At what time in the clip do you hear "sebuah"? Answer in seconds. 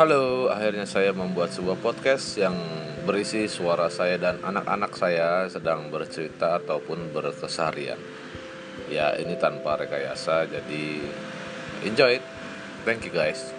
1.52-1.76